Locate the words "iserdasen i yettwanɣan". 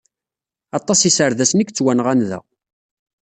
1.09-2.19